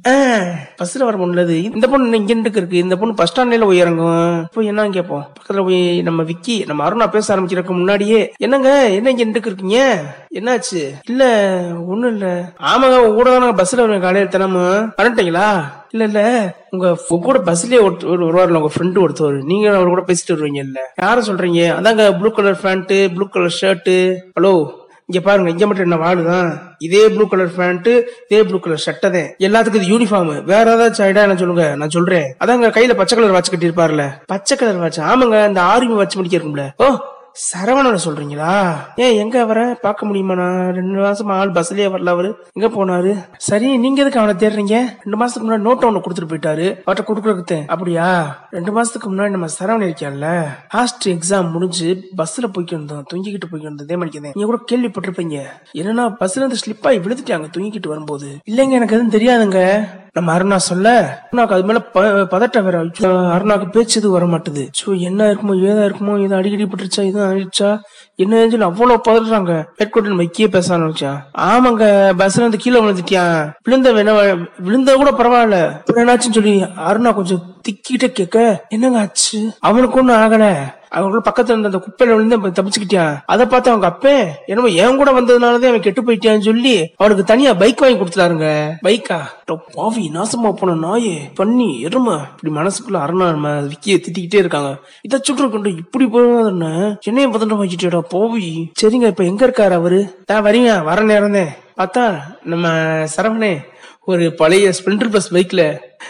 பஸ்ல 0.79 0.99
வர 0.99 1.17
பொண்ணுலது 1.17 1.57
இந்த 1.75 1.89
பொண்ணு 1.89 2.17
இங்க 2.17 2.51
இருக்கு? 2.55 2.77
இந்த 2.77 2.97
பொண்ணு 2.97 3.15
பஸ் 3.15 3.33
ஸ்டாண்ட்ல 3.33 3.65
போய் 3.65 3.79
இறங்கும். 3.79 4.49
போய் 4.53 4.67
என்ன 4.67 4.89
கேட்போம். 4.89 5.27
பக்கத்துல 5.39 5.63
போய் 5.63 6.03
நம்ம 6.03 6.23
விக்கி 6.23 6.65
நம்ம 6.67 6.89
அருணா 6.89 7.11
பேச 7.11 7.37
ஆரம்பிக்கிறதுக்கு 7.37 7.79
முன்னாடியே 7.81 8.33
என்னங்க 8.39 8.89
என்ன 8.91 9.11
இங்க 9.11 9.39
இருக்கீங்க? 9.45 10.03
என்னாச்சு? 10.35 10.83
இல்ல 11.09 11.25
ஒண்ணும் 11.87 12.13
இல்ல. 12.13 12.53
ஆமாங்க 12.71 12.97
உங்க 13.03 13.15
கூட 13.19 13.29
தான் 13.35 13.59
பஸ்ல 13.61 13.83
வருவேன் 13.83 14.03
காலையில் 14.05 14.33
தினமும். 14.35 14.81
பண்ணிட்டீங்களா 14.99 15.47
இல்ல 15.95 16.05
இல்ல. 16.09 16.21
உங்க 16.75 16.89
கூட 17.27 17.39
பஸ்லயே 17.47 17.79
ஒரு 18.13 18.21
வருவார்ல 18.27 18.61
உங்க 18.61 18.73
ஃப்ரெண்டு 18.75 19.03
ஒருத்தர் 19.05 19.39
நீங்க 19.51 19.67
அவர் 19.77 19.95
கூட 19.95 20.03
பேசிட்டு 20.09 20.35
வருவீங்க 20.35 20.61
இல்ல 20.67 20.81
யாரும் 21.03 21.29
சொல்றீங்க? 21.31 21.63
அதாங்க 21.79 22.05
blue 22.19 22.31
colour 22.37 22.61
pant 22.65 22.95
blue 23.15 23.27
colour 23.35 23.59
shirt 23.61 23.91
hello 24.39 24.53
இங்க 25.09 25.21
பாருங்க 25.27 25.51
இங்க 25.53 25.65
மட்டும் 25.67 25.87
என்ன 25.87 25.97
வாழுதான்? 26.05 26.51
இதே 26.87 27.03
ப்ளூ 27.15 27.25
கலர் 27.31 27.55
பேண்ட் 27.57 27.89
இதே 28.27 28.41
ப்ளூ 28.49 28.59
கலர் 28.65 28.85
ஷர்ட்டை 28.85 29.09
தான். 29.17 29.31
எல்லாத்துக்கும் 29.47 29.81
இது 29.81 29.93
யூனிஃபார்ம் 29.93 30.31
வேற 30.53 30.67
ஏதாச்சும் 30.75 31.07
ஐடியா 31.09 31.25
என்ன 31.27 31.39
சொல்லுங்க? 31.43 31.65
நான் 31.81 31.95
சொல்றேன். 31.97 32.29
அதாங்க 32.45 32.71
கையில 32.77 32.95
பச்சை 33.01 33.17
கலர் 33.17 33.37
வாட்ச் 33.37 33.53
கட்டியிருப்பார்ல. 33.55 34.05
பச்சை 34.35 34.57
கலர் 34.61 34.83
வாட்ச் 34.85 35.01
ஆமாங்க 35.11 35.41
இந்த 35.51 35.63
ஆர்மி 35.73 35.97
வாட்ச் 36.01 36.19
முடிக்க 36.21 36.39
இருக்கும்ல. 36.39 36.67
ஓ 36.85 36.89
சரவணனை 37.33 37.99
சொல்றீங்களா? 38.05 38.77
ஏன் 38.97 39.17
எங்க 39.17 39.45
வர 39.45 39.79
பார்க்க 39.81 40.07
முடியுமா? 40.07 40.35
நான் 40.35 40.75
ரெண்டு 40.75 41.01
மாசமா 41.01 41.39
ஆள் 41.39 41.51
பஸ்லயே 41.51 41.89
வரல 41.89 42.09
அவரு. 42.09 42.37
எங்க 42.53 42.85
போனாரு? 42.85 43.25
சரி 43.37 43.77
நீங்க 43.77 44.05
எதுக்கு 44.05 44.21
அவனை 44.21 44.49
தேடுறீங்க? 44.49 44.85
ரெண்டு 45.05 45.27
மாசத்துக்கு 45.27 45.49
முன்னாடி 45.49 45.69
நோட் 45.69 45.83
ஒண்ணு 45.83 46.01
கொடுத்துட்டு 46.01 46.29
போயிட்டாரு. 46.29 46.81
அவர்கிட்ட 46.87 47.07
கொடுக்குறது 47.07 47.67
அப்படியா? 47.67 48.39
ரெண்டு 48.51 48.83
மாசத்துக்கு 48.83 49.09
முன்னாடி 49.09 49.31
நம்ம 49.31 49.47
சரவணன் 49.47 49.91
இருக்கான்ல 49.91 50.47
ஹாஸ்ட் 50.69 51.09
எக்ஸாம் 51.09 51.51
முடிஞ்சு 51.51 52.09
பஸ்ல 52.17 52.43
போய்க்கு 52.43 52.73
இருந்தோம் 52.73 53.05
தூங்கிக்கிட்டு 53.15 53.43
போய்க்கு 53.53 53.71
வந்தோம். 53.71 53.83
இதே 53.83 53.97
மாதிரி 53.97 54.31
நீங்க 54.33 54.57
கூட 54.57 54.59
கேள்விப்பட்டிருப்பீங்க. 54.73 55.43
என்னன்னா 55.73 56.15
பஸ்ல 56.21 56.37
இருந்து 56.37 56.57
ஸ்லிப் 56.67 56.87
ஆகி 56.87 56.99
விழுந்துட்டாங்க 56.99 57.47
தூங்கிக்கிட்டு 57.57 57.89
வரும்போது. 57.89 58.29
இல்லைங்க 58.51 58.71
எனக்கு 58.71 59.01
எதுவும் 59.01 59.11
தெரியாதுங்க. 59.11 59.89
நம்ம 60.13 60.39
அருணா 60.39 60.57
சொல்ல 60.57 61.21
அருணாக்கு 61.33 61.53
அது 61.53 61.65
மேல 61.65 61.81
ப- 61.81 62.03
பதட்டம் 62.03 62.63
வேற. 62.63 62.85
அருணாக்கு 63.09 63.71
பேச்சு 63.71 64.01
எதுவும் 64.01 64.29
வர 64.29 64.39
மாட்டுது 64.39 64.69
சோ 64.85 64.99
என்ன 64.99 65.25
இருக்குமோ 65.25 65.63
ஏதா 65.63 65.81
இருக்குமோ 65.81 66.23
ஏதோ 66.23 66.37
அடிக்கடி 66.37 66.65
பட்டுருச்சா 66.65 67.03
இது 67.03 67.20
ஆயிடுச்சா 67.23 67.71
என்ன 68.17 68.49
சொல்லி 68.49 68.65
அவ்வளவு 68.65 69.05
பதறாங்க? 69.07 69.53
ஹெட்கோட்டர் 69.79 70.01
குவார்டர் 70.03 70.21
வைக்கியே 70.21 70.49
பேச 70.49 70.69
ஆரம்பிச்சா 70.77 71.11
ஆமாங்க 71.45 71.85
பஸ்ல 72.19 72.41
இருந்து 72.41 72.59
கீழே 72.59 72.81
விழுந்துட்டியான் 72.81 73.39
விழுந்த 73.63 73.93
வேணா 73.93 74.15
விழுந்த 74.59 74.95
கூட 74.95 75.11
பரவாயில்ல. 75.11 75.59
என்னாச்சுன்னு 75.95 76.33
சொல்லி 76.33 76.55
அருணா 76.89 77.11
கொஞ்சம் 77.11 77.43
திக்கிட்ட 77.63 78.07
கேட்க 78.07 78.67
என்னங்க 78.69 78.99
ஆச்சு? 78.99 79.53
அவனுக்கு 79.61 79.99
ஒன்னும் 79.99 80.17
ஆகல. 80.17 80.59
அவங்களும் 80.93 81.25
பக்கத்துல 81.25 81.59
இருந்த 81.59 81.69
அந்த 81.69 81.83
குப்பையில 81.87 82.15
விழுந்து 82.15 82.37
அவன் 82.37 82.53
தப்பிச்சுக்கிட்டான் 82.53 83.19
அதை 83.27 83.47
பார்த்து 83.47 83.71
அவங்க 83.71 83.89
அப்பே 83.89 84.27
என்னமோ 84.47 84.69
என் 84.69 84.97
கூட 84.97 85.11
வந்ததுனாலதான் 85.11 85.69
அவன் 85.69 85.81
கெட்டு 85.81 86.03
போயிட்டான்னு 86.03 86.41
சொல்லி 86.41 86.95
அவனுக்கு 86.97 87.25
தனியா 87.25 87.55
பைக் 87.55 87.81
வாங்கி 87.81 87.99
கொடுத்துட்டாருங்க. 87.99 88.73
பைக்கா? 88.85 89.19
பாவி 89.75 90.11
நாசமா 90.15 90.53
போன 90.53 90.73
நாயே. 90.87 91.19
பண்ணி 91.35 91.81
எருமை. 91.81 92.15
இப்படி 92.15 92.55
மனசுக்குள்ள 92.55 92.97
அரணா 93.05 93.31
நம்ம 93.31 93.61
விக்கிய 93.61 93.97
திட்டிக்கிட்டே 93.97 94.35
இருக்காங்க. 94.35 94.77
இதை 95.03 95.21
சுற்று 95.23 95.51
கொண்டு 95.51 95.77
இப்படி 95.77 96.07
போன 96.07 96.99
என்னைய 97.03 97.29
பதண்டம் 97.29 97.63
வச்சுட்டேடா 97.63 97.99
போவி. 97.99 98.73
சரிங்க 98.83 99.07
இப்ப 99.07 99.25
எங்க 99.25 99.47
இருக்காரு 99.47 99.73
அவரு? 99.73 100.25
நான் 100.27 100.45
வரீங்க 100.45 100.85
வர 100.85 101.03
நேரம் 101.03 101.35
பார்த்தா 101.77 102.21
நம்ம 102.45 102.69
சரவணே 103.17 103.53
ஒரு 104.11 104.35
பழைய 104.35 104.73
ஸ்பிளண்டர் 104.79 105.13
பிளஸ் 105.13 105.33
பைக்ல 105.33 105.63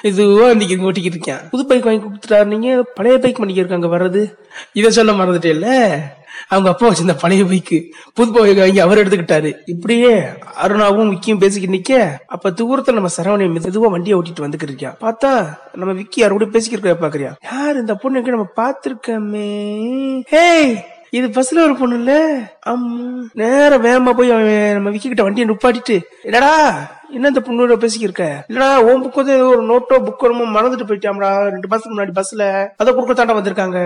இதுவா 0.03 0.51
இன்னைக்கு 0.51 0.91
ஓட்டிக்கிட்டு 0.91 1.17
இருக்கேன். 1.17 1.41
புது 1.51 1.67
பைக் 1.67 1.85
வாங்கி 1.85 2.05
கொடுத்துட்டாரு. 2.07 2.45
நீங்க 2.45 2.83
பழைய 2.95 3.19
பைக் 3.19 3.39
பண்ணிக்க 3.39 3.63
இருக்காங்க 3.63 3.87
வர்றது. 3.87 4.23
இதை 4.73 4.91
சொல்ல 4.91 5.13
மறந்துட்டேல்ல 5.13 5.69
அவங்க 6.49 6.69
அப்பா 6.69 6.89
வச்சிருந்த 6.89 7.17
பழைய 7.21 7.45
பைக்கு 7.45 7.79
புது 8.15 8.33
பைக் 8.33 8.57
வாங்கி 8.57 8.81
அவர் 8.81 8.99
எடுத்துக்கிட்டாரு. 8.99 9.53
இப்படியே 9.67 10.13
அருணாவும் 10.63 11.11
விக்கியும் 11.13 11.39
பேசிக்கிட்டு 11.39 11.77
நிக்க. 11.77 12.11
அப்ப 12.27 12.51
தூரத்துல 12.51 12.93
நம்ம 12.93 13.09
சரவணி 13.17 13.49
மெதுவா 13.57 13.91
வண்டியை 13.91 14.19
ஓட்டிட்டு 14.19 14.47
வந்துக்கிட்டு 14.47 14.71
இருக்கியா? 14.71 14.93
பார்த்தா 15.01 15.33
நம்ம 15.75 15.95
விக்கி 15.95 16.21
யாரோட 16.21 16.45
பேசிக்கிட்டு 16.47 16.87
இருக்க 16.87 17.07
பாக்குறியா 17.07 17.33
யார் 17.53 17.77
இந்த 17.77 17.95
பொண்ணு 17.95 18.23
நம்ம 18.23 18.49
பாத்திருக்கமே 18.57 19.51
ஹேய்! 20.35 20.75
இது 21.13 21.27
பஸ்ல 21.29 21.63
ஒரு 21.63 21.75
பொண்ணு 21.77 21.97
இல்ல 21.97 22.13
ஆமா 22.67 22.89
வேகமா 23.85 24.13
போய் 24.13 24.31
அவன் 24.31 24.49
நம்ம 24.75 24.91
விக்கி 24.91 25.09
கிட்ட 25.09 25.23
வண்டியை 25.23 25.47
நுப்பாட்டிட்டு 25.49 25.97
என்னடா 26.23 26.53
என்ன 27.13 27.29
இந்த 27.29 27.41
பொண்ணோட 27.41 27.75
பேசிக்கிருக்க? 27.75 28.25
இல்லடா 28.51 28.69
உன் 28.83 29.01
புக்கு 29.03 29.21
வந்து 29.21 29.35
ஏதோ 29.35 29.47
ஒரு 29.55 29.63
நோட்டோ 29.63 29.97
புக் 29.99 30.21
வருமோ 30.21 30.45
மறந்துட்டு 30.51 30.89
போயிட்டாம்டா 30.89 31.31
ரெண்டு 31.49 31.69
மாசத்துக்கு 31.69 31.95
முன்னாடி 31.95 32.15
பஸ்ல 32.15 32.45
அதை 32.77 32.91
கொடுக்க 32.93 33.15
தாண்டா 33.15 33.39
வந்திருக்காங்க. 33.39 33.79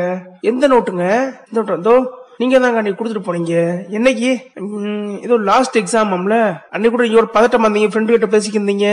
எந்த 0.42 0.68
நோட்டுங்க 0.68 1.06
இந்த 1.44 1.56
நோட்டு 1.58 1.76
வந்தோ 1.76 1.94
நீங்க 2.40 2.58
தாங்க 2.62 2.78
அன்னைக்கு 2.80 2.98
கொடுத்துட்டு 3.00 3.26
போனீங்க. 3.26 3.54
என்னைக்கு? 3.96 4.30
ஏதோ 5.26 5.36
லாஸ்ட் 5.50 5.76
எக்ஸாம்ல 5.80 6.36
அன்னைக்கு 6.74 6.94
கூட 6.94 7.04
ஒரு 7.20 7.28
பதட்டம் 7.36 7.64
வந்தீங்க 7.66 7.88
ஃப்ரெண்டு 7.92 8.14
கிட்ட 8.14 8.28
பேசிக்கிருந்தீங்க 8.34 8.86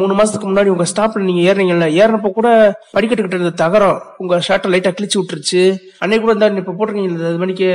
மூணு 0.00 0.12
மாசத்துக்கு 0.18 0.48
முன்னாடி 0.50 0.72
உங்க 0.74 0.86
ஸ்டாப்ல 0.92 1.22
நீங்க 1.28 1.42
ஏறினீங்கல்ல. 1.50 1.86
ஏறினப்ப 2.00 2.30
கூட 2.38 2.48
படிக்கட்டு 2.96 3.24
கிட்ட 3.24 3.38
இருந்த 3.38 3.54
தகரம் 3.62 3.98
உங்க 4.22 4.40
ஷர்ட்டை 4.48 4.70
லைட்டா 4.74 4.92
கிழிச்சு 4.98 5.18
விட்டுருச்சு. 5.20 5.62
அன்னைக்கு 6.02 6.24
கூட 6.24 6.34
இந்த 6.36 6.62
இப்ப 6.64 6.74
போட்டிருக்கீங்க 6.78 7.30
அது 7.30 7.42
மணிக்கு 7.44 7.68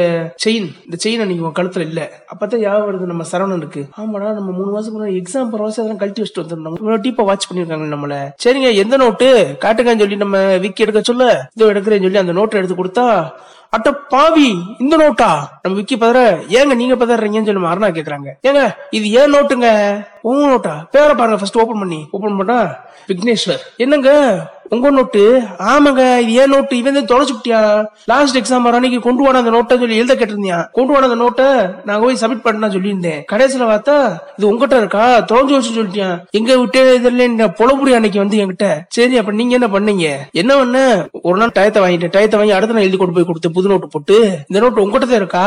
செயின் 0.46 0.68
இந்த 0.88 1.00
செயின் 1.06 1.24
அன்னைக்கு 1.24 1.46
உங்க 1.46 1.56
கழுத்துல 1.62 1.88
இல்ல. 1.90 2.04
அப்பதான் 2.34 2.64
யாபம் 2.68 2.88
வருது 2.90 3.12
நம்ம 3.14 3.26
சரவணனுக்கு. 3.32 3.84
ஆமாடா 4.04 4.32
நம்ம 4.40 4.50
மூணு 4.60 4.70
மாசத்துக்கு 4.76 5.00
முன்னாடி 5.00 5.20
எக்ஸாம் 5.24 5.52
போற 5.54 5.72
அதெல்லாம் 5.72 6.02
கழட்டி 6.04 6.22
வச்சுட்டு 6.24 6.44
வந்துருந்தோம் 6.44 6.80
இவ்வளவு 6.82 7.04
டீப்பா 7.08 7.26
வாட்ச் 7.32 7.50
பண்ணிருக்காங்க 7.50 7.88
நம்மள. 7.96 8.16
சரிங்க 8.46 8.70
எந்த 8.84 8.98
நோட்டு 9.04 9.30
காட்டுங்கன்னு 9.66 10.04
சொல்லி 10.06 10.24
நம்ம 10.26 10.38
விக்கி 10.66 10.86
எடுக்க 10.86 11.02
சொல்ல. 11.12 11.26
இதோ 11.58 11.72
எடுக்கிறேன்னு 11.74 12.08
சொல்லி 12.08 12.24
அந்த 12.24 12.36
நோட்டை 12.40 12.60
எடுத்து 12.62 12.82
கொடுத்தா 12.82 13.06
அட்ட 13.70 13.92
பாவி 13.94 14.60
இந்த 14.80 14.98
நோட்டா? 14.98 15.48
நம்ம 15.62 15.78
விக்கி 15.78 15.96
பதற 15.96 16.46
ஏங்க 16.48 16.76
நீங்க 16.76 17.06
பதறீங்கன்னு 17.06 17.46
சொல்லி 17.46 17.66
அருணா 17.66 17.90
கேக்குறாங்க. 17.98 18.30
ஏங்க 18.44 18.76
இது 18.90 19.12
ஏன் 19.12 19.34
நோட்டுங்க? 19.34 19.70
உங்க 20.22 20.48
நோட்டா? 20.48 20.88
பேரை 20.92 21.16
பாருங்க 21.16 21.38
ஃபர்ஸ்ட் 21.38 21.58
ஓபன் 21.58 21.80
பண்ணி. 21.80 22.08
ஓபன் 22.12 22.38
பண்ணா 22.38 22.76
விக்னேஸ்வர். 23.08 23.64
என்னங்க? 23.78 24.12
உங்க 24.76 24.90
நோட்டு? 24.96 25.22
ஆமாங்க 25.72 26.04
இது 26.24 26.32
ஏன் 26.42 26.52
நோட்டு? 26.54 26.78
இவன் 26.82 26.98
தான் 26.98 27.10
தொலைச்சு 27.12 27.34
விட்டியா? 27.36 27.62
லாஸ்ட் 28.12 28.40
எக்ஸாம் 28.40 28.66
வர 28.68 28.78
அன்னைக்கு 28.80 29.00
கொண்டு 29.06 29.22
வாட 29.26 29.42
அந்த 29.42 29.52
நோட்டை 29.56 29.76
சொல்லி 29.82 30.00
எழுத 30.00 30.14
கேட்டிருந்தியா? 30.16 30.58
கொண்டு 30.78 30.94
வாட 30.94 31.08
அந்த 31.10 31.18
நோட்டை 31.24 31.48
நான் 31.88 32.02
போய் 32.04 32.20
சப்மிட் 32.22 32.44
பண்ண 32.48 32.70
சொல்லியிருந்தேன். 32.76 33.22
கடைசியில 33.32 33.68
பார்த்தா 33.72 33.96
இது 34.38 34.50
உங்ககிட்ட 34.52 34.78
இருக்கா? 34.84 35.06
தொலைஞ்சு 35.32 35.56
வச்சு 35.58 35.76
சொல்லிட்டியான் 35.78 36.18
எங்க 36.40 36.58
விட்டே 36.64 36.84
இதுல 37.00 37.48
புலபுரி 37.60 37.94
அன்னைக்கு 38.00 38.24
வந்து 38.24 38.42
என்கிட்ட? 38.44 38.70
சரி 38.98 39.18
அப்ப 39.22 39.38
நீங்க 39.42 39.56
என்ன 39.60 39.70
பண்ணீங்க? 39.76 40.08
என்ன 40.44 40.52
பண்ண? 40.62 40.80
ஒரு 41.28 41.38
நாள் 41.42 41.56
டயத்தை 41.60 41.82
வாங்கிட்டேன். 41.86 42.16
டயத்தை 42.18 42.40
வாங்கி 42.42 42.58
அடுத்த 42.58 42.76
நாள் 42.78 42.88
எழுதி 42.88 43.00
கொண்டு 43.02 43.18
போய் 43.18 43.30
கொடுத்து 43.30 43.56
புது 43.58 43.72
நோட்டு 43.74 43.90
போட்டு 43.96 44.18
இந்த 44.50 44.60
நோட்டு 44.66 44.84
உங்ககிட்ட 44.86 45.22
இருக்கா? 45.22 45.46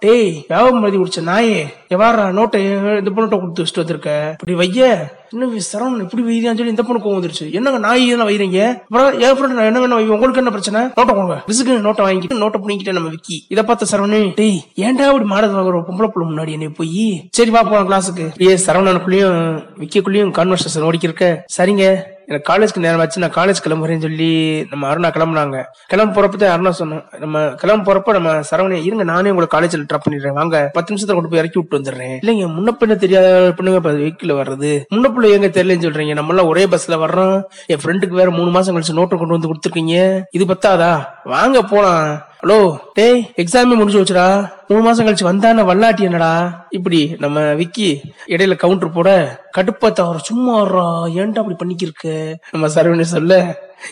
டேய் 0.00 0.44
வியாபாரம் 0.48 0.82
எழுதி 0.82 0.98
குடிச்ச 0.98 1.20
நாயே? 1.28 1.60
எவாரா 1.94 2.24
நோட்டை 2.38 2.60
இந்த 2.98 3.10
நோட்டை 3.16 3.36
கொடுத்து 3.40 3.62
வச்சுட்டு 3.62 3.82
வந்திருக்க. 3.82 4.10
இப்படி 4.32 4.54
வைய. 4.54 4.88
என்ன 5.32 5.60
சரவணன் 5.68 6.02
இப்படி 6.04 6.22
வைரியான்னு 6.22 6.58
சொல்லி 6.58 6.74
இந்த 6.74 6.82
பொண்ணு 6.82 7.02
கோவம் 7.04 7.16
வந்துருச்சு. 7.18 7.52
என்னங்க 7.52 7.78
நாய் 7.78 8.04
இதெல்லாம் 8.06 8.28
வைரீங்க 8.30 8.58
அப்புறம் 8.82 9.20
என் 9.20 9.36
ஃப்ரெண்ட் 9.36 9.56
நான் 9.58 9.68
என்ன 9.70 9.80
வேணும் 9.80 10.10
உங்களுக்கு 10.10 10.42
என்ன 10.42 10.50
பிரச்சனை? 10.50 10.80
நோட்டை 10.80 11.14
கொடுங்க. 11.14 11.36
விசுக்கு 11.50 11.76
நோட்டை 11.86 12.04
வாங்கிட்டு 12.06 12.40
நோட்டை 12.42 12.60
பிடிங்கிட்டு 12.64 12.92
நம்ம 12.92 13.08
விக்கி. 13.08 13.46
இதை 13.48 13.64
பார்த்த 13.64 13.90
சரவணே 13.92 14.32
டேய் 14.34 14.60
ஏன்டா 14.76 15.06
இப்படி 15.12 15.24
மாடல் 15.24 15.56
வாங்குற 15.56 15.82
பொம்பளை 15.88 16.10
புள்ள 16.14 16.26
முன்னாடி 16.32 16.50
என்னை 16.50 16.68
போய்? 16.68 17.28
சரி 17.30 17.50
வா 17.50 17.62
போலாம் 17.62 17.90
கிளாஸுக்கு 17.92 18.26
ஏ 18.48 18.58
சரவணனுக்குள்ளயும் 18.66 19.40
விக்கிக்குள்ளயும் 19.80 20.34
கான்வர்சேஷன் 20.40 20.86
ஓடிக்கிருக்க 20.90 21.26
சரிங்க. 21.56 21.86
எனக்கு 22.28 22.52
காலேஜ்க்கு 22.52 22.82
நேரம் 22.84 23.00
ஆச்சு 23.00 23.20
நான் 23.20 23.34
காலேஜ் 23.36 23.64
கிளம்புறேன்னு 23.64 24.04
சொல்லி 24.06 24.30
நம்ம 24.70 24.94
அருணா 24.94 25.08
கிளம்புனாங்க. 25.16 25.62
கிளம்ப 25.86 26.14
போறப்ப 26.16 26.36
தான் 26.36 26.54
அருணா 26.54 26.72
சொன்னோம் 26.78 27.02
நம்ம 27.18 27.54
கிளம்ப 27.54 27.86
போறப்ப 27.88 28.12
நம்ம 28.12 28.30
சரவணன் 28.50 28.84
இருங்க 28.84 29.04
நானே 29.04 29.30
உங்களை 29.30 29.48
காலேஜ்ல 29.54 29.86
ட்ராப் 29.92 30.04
பண்ணிடுறேன். 30.06 30.32
வாங்க 30.32 30.70
பத்து 30.72 30.94
நிமிஷத்துல 30.94 31.16
கொண்டு 31.18 31.28
போய் 31.28 31.38
இறக்கி 31.38 31.60
விட்டு 31.60 31.78
வந்துடுறேன். 31.78 32.16
இல்லைங்க 32.22 32.48
முன்ன 32.56 32.76
பின்ன 32.80 32.96
தெரியாத 32.96 33.54
பொண்ணுங்க 33.56 33.80
வெஹிக்கிள் 33.86 34.38
வர்றது. 34.40 34.82
முன்ன 34.94 35.12
பிள்ளை 35.14 35.30
எங்க 35.30 35.46
தெரியலன்னு 35.46 35.86
சொல்றீங்க. 35.88 36.14
நம்ம 36.14 36.28
எல்லாம் 36.28 36.46
ஒரே 36.46 36.66
பஸ்ல 36.66 36.98
வர்றோம். 37.04 37.42
என் 37.66 37.78
ஃப்ரெண்டுக்கு 37.84 38.20
வேற 38.22 38.30
மூணு 38.30 38.50
மாசம் 38.50 38.76
கழிச்சு 38.76 38.98
நோட்டை 39.00 39.18
கொண்டு 39.18 39.36
வந்து 39.38 39.52
கொடுத்துருக்கீங்க. 39.52 40.22
இது 40.30 40.44
பத்தாதா? 40.44 41.04
வாங்க 41.24 41.62
போலாம். 41.62 42.34
ஹலோ 42.46 42.58
டேய் 42.94 43.20
எக்ஸாமே 43.36 43.76
முடிஞ்சு 43.76 44.00
வச்சுடா 44.00 44.26
மூணு 44.68 44.82
மாசம் 44.82 45.06
கழிச்சு 45.06 45.24
வந்தான 45.24 45.64
வல்லாட்டி 45.64 46.00
என்னடா? 46.00 46.30
இப்படி 46.70 47.16
நம்ம 47.18 47.40
விக்கி 47.52 47.88
இடையில 48.26 48.54
கவுண்டர் 48.56 48.92
போட 48.92 49.08
கடுப்பா 49.56 49.92
தவிர 49.92 50.18
சும்மா 50.18 50.54
ஏன்டா 51.14 51.38
அப்படி 51.38 51.56
பண்ணிக்கிருக்க 51.58 52.06
நம்ம 52.50 52.68
சரவணி 52.68 53.02
சொல்ல. 53.02 53.34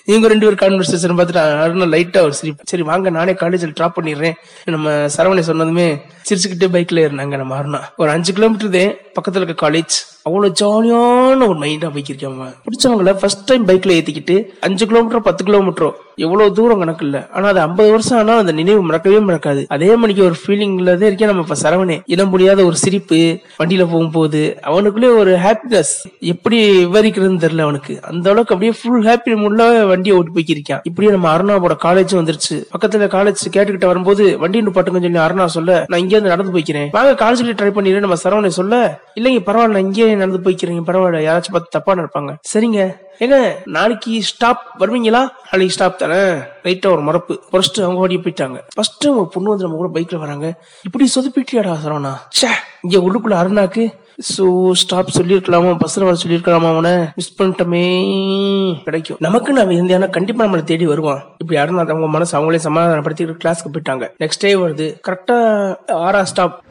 இவங்க 0.05 0.29
ரெண்டு 0.29 0.47
பேர் 0.47 0.61
கான்வர்சேஷன் 0.63 1.17
பார்த்துட்டு 1.19 1.43
அருணா 1.65 1.89
லைட்டா 1.95 2.23
ஒரு 2.23 2.33
சிரிப்பு. 2.33 2.69
சரி 2.73 2.83
வாங்க 2.83 3.11
நானே 3.11 3.35
காலேஜில் 3.43 3.77
ட்ராப் 3.81 3.97
பண்ணிடுறேன். 3.99 4.37
நம்ம 4.77 4.91
சரவணை 5.17 5.45
சொன்னதுமே 5.51 5.89
சிரிச்சுக்கிட்டே 6.29 6.69
பைக்ல 6.77 7.05
ஏறினாங்க 7.07 7.37
நம்ம 7.43 7.57
அருணா. 7.61 7.81
ஒரு 7.97 8.11
அஞ்சு 8.11 8.33
கிலோமீட்டர் 8.33 8.75
தான் 8.79 8.93
பக்கத்துல 9.17 9.45
இருக்க 9.45 9.67
காலேஜ் 9.67 9.97
அவ்வளவு 10.29 10.55
ஜாலியான 10.61 11.47
ஒரு 11.51 11.59
மைண்டா 11.63 11.89
பைக் 11.95 12.11
இருக்கேன் 12.11 12.39
பிடிச்சவங்கள 12.67 13.13
ஃபர்ஸ்ட் 13.21 13.45
டைம் 13.49 13.67
பைக்ல 13.69 13.97
ஏத்திக்கிட்டு 13.99 14.37
அஞ்சு 14.61 14.85
கிலோமீட்டர் 14.91 15.27
பத்து 15.27 15.43
கிலோமீட்டரோ 15.49 15.91
எவ்வளவு 16.25 16.53
தூரம் 16.53 16.79
கணக்கு 16.79 17.05
இல்ல. 17.07 17.19
ஆனா 17.37 17.47
அது 17.49 17.61
ஐம்பது 17.61 17.91
வருஷம் 17.91 18.19
ஆனா 18.19 18.35
அந்த 18.43 18.53
நினைவு 18.53 18.83
மறக்கவே 18.89 19.19
மறக்காது. 19.29 19.63
அதே 19.69 19.97
மணிக்கு 19.97 20.23
ஒரு 20.25 20.37
ஃபீலிங்ல 20.43 20.91
தான் 20.99 21.09
இருக்கேன் 21.11 21.31
நம்ம 21.31 21.45
இப்ப 21.47 21.57
சரவணே. 21.63 21.97
இடம் 22.15 22.31
முடியாத 22.35 22.65
ஒரு 22.65 22.77
சிரிப்பு 22.77 23.19
வண்டியில 23.61 23.85
போகும்போது 23.93 24.43
அவனுக்குள்ளே 24.63 25.09
ஒரு 25.09 25.33
ஹாப்பினஸ் 25.47 25.93
எப்படி 26.33 26.59
விவரிக்கிறதுன்னு 26.85 27.45
தெரியல 27.45 27.67
அவனுக்கு. 27.69 27.97
அந்த 28.03 28.31
அளவுக்கு 28.31 28.55
அப்படியே 28.55 28.75
ஃபுல் 28.81 29.05
ஹாப்பி 29.11 29.35
மூட்ல 29.43 29.67
வண்டியை 29.83 30.19
ஓட்டி 30.19 30.33
போய்க்கிருக்கான். 30.35 30.81
இப்படியே 30.83 31.13
நம்ம 31.13 31.29
அருணாவோட 31.37 31.77
காலேஜும் 31.83 32.21
வந்துருச்சு. 32.21 32.57
பக்கத்துல 32.75 33.09
காலேஜ் 33.17 33.43
கேட்டுக்கிட்ட 33.53 33.87
வரும்போது 33.87 34.39
வண்டி 34.39 34.61
நிப்பாட்டுங்கன்னு 34.61 35.09
சொல்லி 35.09 35.19
அருணா 35.19 35.45
சொல்ல 35.45 35.85
நான் 35.89 36.01
இங்கே 36.01 36.17
இருந்து 36.17 36.35
நடந்து 36.35 36.59
போய்க்கிறேன். 36.59 36.89
வாங்க 36.91 37.13
காலேஜ்ல 37.25 37.55
ட்ரை 37.61 37.73
பண்ணிடுறேன் 37.77 38.07
நம்ம 38.07 38.15
சரவணை 38.25 38.47
சொல்ல 38.47 39.01
இல்லைங்க 39.21 39.41
பரவாயில்ல 39.49 39.77
நான் 39.77 39.87
இங்கே 39.89 40.15
நடந்து 40.15 40.51
போய்க்கிறீங்க 40.51 40.85
பரவாயில்ல. 40.91 41.23
யாராச்சும் 41.29 41.57
பார்த்து 41.57 41.75
தப்பா 41.77 41.95
நினைப்பாங்க. 41.95 42.35
சரிங்க. 42.55 43.03
ஏங்க 43.21 43.53
நாளைக்கு 43.65 44.23
ஸ்டாப் 44.23 44.63
வருவீங்களா? 44.79 45.21
நாளைக்கு 45.51 45.75
ஸ்டாப் 45.75 45.99
தானே. 45.99 46.23
ரைட்டா 46.65 46.87
ஒரு 46.87 47.01
மரப்பு. 47.01 47.41
ஃபர்ஸ்ட் 47.51 47.81
அவங்க 47.81 48.01
வாடியே 48.01 48.21
போயிட்டாங்க. 48.21 48.59
ஃபர்ஸ்ட் 48.75 49.07
அவங்க 49.07 49.31
பொண்ணு 49.33 49.49
வந்து 49.49 49.65
நம்ம 49.65 49.77
கூட 49.77 50.01
பைக்ல 50.01 50.19
வராங்க. 50.19 50.55
இப்படி 50.83 51.11
சொதுப்பிட்டியாடா 51.15 51.77
சரவணா? 51.85 52.15
சே 52.29 52.49
இங்க 52.83 52.99
உள்ளுக்குள்ள 52.99 53.33
அருணாக்கு 53.33 53.85
ஸோ 54.39 54.71
ஸ்டாப் 54.71 55.09
சொல்லிருக்கலாமா 55.19 55.79
பஸ்ல 55.85 56.05
வர 56.05 56.17
சொல்லிருக்கலாமா 56.27 56.69
அவனை? 56.69 57.07
மிஸ் 57.15 57.43
பண்ணிட்டோமே. 57.43 58.83
கிடைக்கும். 58.83 59.17
நமக்கு 59.21 59.53
நான் 59.53 59.71
இருந்தா 59.71 60.07
கண்டிப்பா 60.07 60.45
நம்மளை 60.45 60.63
தேடி 60.63 60.87
வருவான். 60.87 61.23
இப்படி 61.39 61.59
யாரும் 61.59 61.77
அவங்க 61.77 62.07
மனசு 62.07 62.39
அவங்களே 62.39 62.57
சமாதானப்படுத்தி 62.57 63.25
கிளாஸ்க்கு 63.25 63.73
போயிட்டாங்க. 63.73 64.11
நெக்ஸ்ட் 64.21 64.39
டே 64.39 64.55
வருது. 64.55 65.01
கரெக்டா 65.09 65.75
ஆறா 65.89 66.23
ஸ்டாப் 66.23 66.63